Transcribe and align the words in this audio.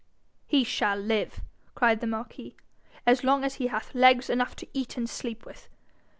'He 0.47 0.63
shall 0.63 0.97
live,' 0.97 1.41
cried 1.75 2.01
the 2.01 2.07
marquis, 2.07 2.55
'as 3.05 3.23
long 3.23 3.43
as 3.43 3.53
he 3.61 3.67
hath 3.67 3.93
legs 3.93 4.31
enough 4.31 4.55
to 4.55 4.67
eat 4.73 4.97
and 4.97 5.07
sleep 5.07 5.45
with. 5.45 5.69